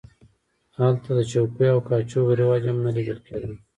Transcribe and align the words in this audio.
هلته 0.77 1.09
د 1.17 1.21
چوکیو 1.31 1.69
او 1.73 1.79
کاچوغو 1.87 2.39
رواج 2.41 2.63
هم 2.67 2.77
نه 2.83 2.89
و 2.91 2.95
لیدل 2.95 3.19
کېده. 3.25 3.47